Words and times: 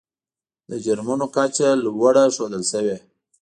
د 0.69 0.71
جرمونو 0.85 1.25
کچه 1.35 1.69
لوړه 1.83 2.23
ښودل 2.35 2.63
شوې. 2.71 2.97